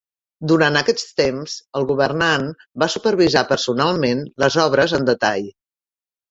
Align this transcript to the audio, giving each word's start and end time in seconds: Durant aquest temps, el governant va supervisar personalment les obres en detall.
Durant 0.51 0.77
aquest 0.79 1.11
temps, 1.19 1.57
el 1.79 1.85
governant 1.91 2.47
va 2.85 2.87
supervisar 2.95 3.45
personalment 3.53 4.25
les 4.47 4.59
obres 4.65 4.97
en 5.01 5.07
detall. 5.13 5.47